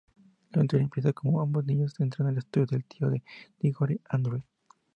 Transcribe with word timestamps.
La 0.49 0.55
aventura 0.55 0.81
empieza 0.81 1.13
cuando 1.13 1.41
ambos 1.41 1.63
niños 1.63 1.93
entran 1.99 2.29
el 2.29 2.39
estudio 2.39 2.65
del 2.65 2.85
tío 2.85 3.07
de 3.11 3.21
Digory: 3.59 4.01
Andrew. 4.09 4.41